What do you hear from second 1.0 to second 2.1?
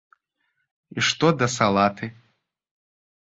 І што да салаты?